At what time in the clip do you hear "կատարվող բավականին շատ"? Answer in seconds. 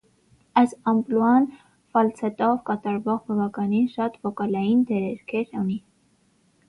2.69-4.19